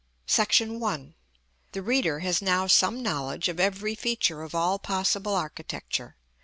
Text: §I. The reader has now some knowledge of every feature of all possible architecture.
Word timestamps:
§I. 0.83 1.13
The 1.73 1.83
reader 1.83 2.19
has 2.21 2.41
now 2.41 2.65
some 2.65 3.03
knowledge 3.03 3.47
of 3.47 3.59
every 3.59 3.93
feature 3.93 4.41
of 4.41 4.55
all 4.55 4.79
possible 4.79 5.35
architecture. 5.35 6.15